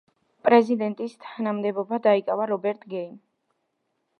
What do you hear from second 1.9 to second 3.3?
დაიკავა რობერტ გეიმ.